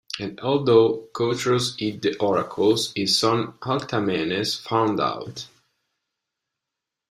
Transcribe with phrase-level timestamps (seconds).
[0.19, 5.45] And although Catreus hid the oracles, his son Althaemenes found out.